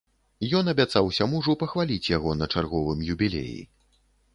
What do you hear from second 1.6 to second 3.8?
пахваліць яго на чарговым юбілеі.